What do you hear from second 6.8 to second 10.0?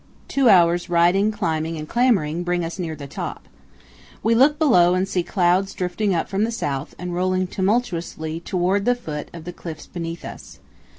and rolling tumultuously toward the foot of the cliffs